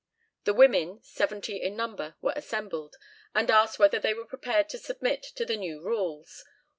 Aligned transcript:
The 0.45 0.55
women, 0.55 0.99
seventy 1.03 1.61
in 1.61 1.75
number, 1.75 2.15
were 2.21 2.33
assembled, 2.35 2.95
and 3.35 3.51
asked 3.51 3.77
whether 3.77 3.99
they 3.99 4.15
were 4.15 4.25
prepared 4.25 4.67
to 4.69 4.79
submit 4.79 5.21
to 5.35 5.45
the 5.45 5.55
new 5.57 5.79
rules. 5.79 6.43